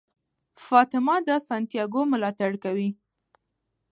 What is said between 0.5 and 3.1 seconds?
فاطمه د سانتیاګو ملاتړ کوي.